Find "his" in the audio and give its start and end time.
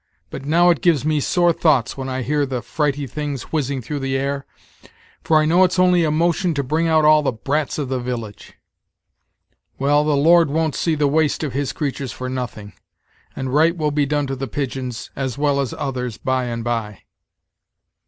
11.53-11.71